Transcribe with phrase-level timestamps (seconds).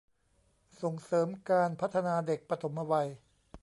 [0.81, 3.07] ส่งเสริมการพัฒนาเด็กปฐมวัย